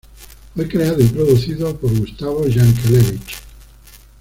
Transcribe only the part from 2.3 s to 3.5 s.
Yankelevich.